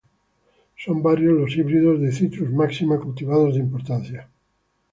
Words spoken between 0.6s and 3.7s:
Son varios los híbridos de "Citrus maxima" cultivados de